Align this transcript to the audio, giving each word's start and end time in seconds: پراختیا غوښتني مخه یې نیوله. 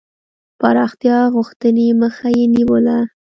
پراختیا 0.59 1.17
غوښتني 1.33 1.87
مخه 2.01 2.27
یې 2.37 2.45
نیوله. 2.53 2.97